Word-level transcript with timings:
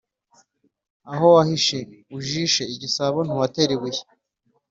Aho 1.13 1.25
wahishe 1.35 1.77
(ujishe) 2.17 2.63
igisabo, 2.73 3.19
ntuhatera 3.27 3.71
ibuye. 3.77 4.01